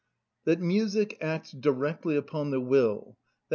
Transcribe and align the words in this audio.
That 0.45 0.59
music 0.59 1.19
acts 1.21 1.51
directly 1.51 2.15
upon 2.15 2.49
the 2.49 2.59
will, 2.59 3.09
_i. 3.11 3.15